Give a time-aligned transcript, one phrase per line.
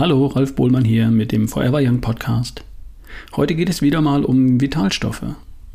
[0.00, 2.64] Hallo, Ralf Bohlmann hier mit dem Forever Young Podcast.
[3.36, 5.26] Heute geht es wieder mal um Vitalstoffe,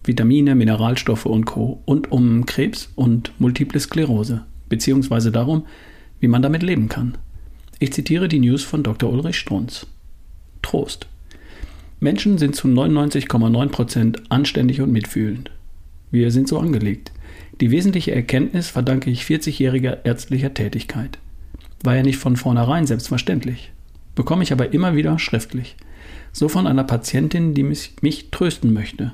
[0.04, 1.84] Vitamine, Mineralstoffe und Co.
[1.86, 5.68] und um Krebs und Multiple Sklerose, beziehungsweise darum,
[6.20, 7.20] wie man damit leben kann.
[7.78, 9.14] Ich zitiere die News von Dr.
[9.14, 9.86] Ulrich Strunz.
[10.64, 11.06] Trost.
[12.00, 15.52] Menschen sind zu 99,9% anständig und mitfühlend.
[16.10, 17.12] Wir sind so angelegt.
[17.62, 21.20] Die wesentliche Erkenntnis verdanke ich 40-jähriger ärztlicher Tätigkeit.
[21.84, 23.72] War ja nicht von vornherein selbstverständlich.
[24.16, 25.76] Bekomme ich aber immer wieder schriftlich.
[26.32, 29.12] So von einer Patientin, die mich, mich trösten möchte.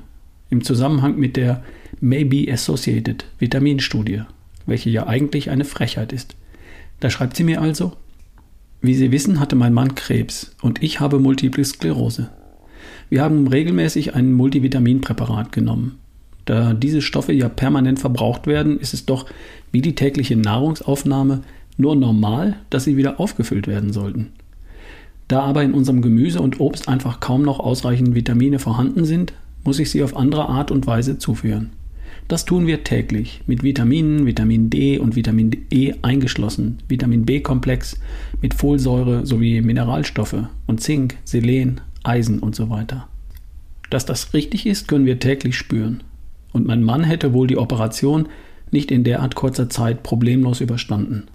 [0.50, 1.62] Im Zusammenhang mit der
[2.00, 4.22] Maybe Associated Vitaminstudie,
[4.66, 6.36] welche ja eigentlich eine Frechheit ist.
[7.00, 7.92] Da schreibt sie mir also,
[8.80, 12.30] wie Sie wissen, hatte mein Mann Krebs und ich habe Multiple Sklerose.
[13.10, 15.98] Wir haben regelmäßig ein Multivitaminpräparat genommen.
[16.44, 19.26] Da diese Stoffe ja permanent verbraucht werden, ist es doch
[19.70, 21.42] wie die tägliche Nahrungsaufnahme
[21.76, 24.32] nur normal, dass sie wieder aufgefüllt werden sollten.
[25.32, 29.32] Da aber in unserem Gemüse und Obst einfach kaum noch ausreichend Vitamine vorhanden sind,
[29.64, 31.70] muss ich sie auf andere Art und Weise zuführen.
[32.28, 37.98] Das tun wir täglich mit Vitaminen, Vitamin D und Vitamin E eingeschlossen, Vitamin B-Komplex
[38.42, 43.08] mit Folsäure sowie Mineralstoffe und Zink, Selen, Eisen und so weiter.
[43.88, 46.02] Dass das richtig ist, können wir täglich spüren.
[46.52, 48.28] Und mein Mann hätte wohl die Operation
[48.70, 51.28] nicht in derart kurzer Zeit problemlos überstanden.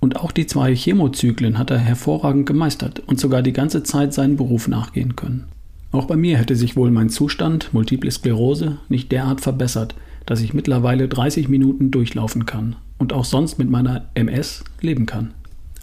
[0.00, 4.36] Und auch die zwei Chemozyklen hat er hervorragend gemeistert und sogar die ganze Zeit seinen
[4.36, 5.44] Beruf nachgehen können.
[5.92, 10.54] Auch bei mir hätte sich wohl mein Zustand, Multiple Sklerose, nicht derart verbessert, dass ich
[10.54, 15.34] mittlerweile 30 Minuten durchlaufen kann und auch sonst mit meiner MS leben kann.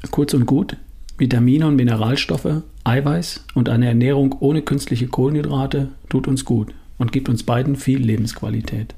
[0.09, 0.77] Kurz und gut,
[1.17, 7.27] Vitamine und Mineralstoffe, Eiweiß und eine Ernährung ohne künstliche Kohlenhydrate tut uns gut und gibt
[7.27, 8.95] uns beiden viel Lebensqualität.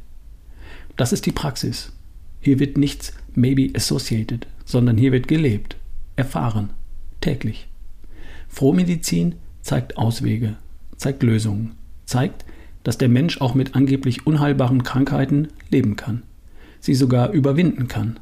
[0.96, 1.94] Das ist die Praxis.
[2.42, 5.78] Hier wird nichts maybe associated, sondern hier wird gelebt,
[6.16, 6.70] erfahren,
[7.22, 7.68] täglich.
[8.50, 10.56] Frohmedizin zeigt Auswege,
[10.98, 11.72] zeigt Lösungen,
[12.06, 12.46] zeigt,
[12.84, 16.24] dass der Mensch auch mit angeblich unheilbaren Krankheiten leben kann,
[16.80, 18.20] sie sogar überwinden kann,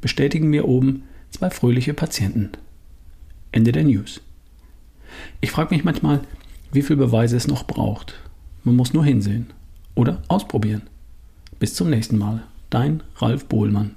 [0.00, 2.52] bestätigen mir oben zwei fröhliche Patienten.
[3.52, 4.20] Ende der News.
[5.40, 6.20] Ich frage mich manchmal,
[6.72, 8.14] wie viel Beweise es noch braucht.
[8.64, 9.46] Man muss nur hinsehen
[9.94, 10.82] oder ausprobieren.
[11.58, 12.42] Bis zum nächsten Mal.
[12.70, 13.94] Dein Ralf Bohlmann.